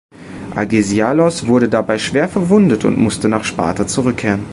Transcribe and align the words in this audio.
Agesilaos 0.55 1.45
wurde 1.45 1.69
dabei 1.69 1.99
schwer 1.99 2.27
verwundet 2.27 2.85
und 2.85 2.97
musste 2.97 3.29
nach 3.29 3.43
Sparta 3.43 3.85
zurückkehren. 3.85 4.45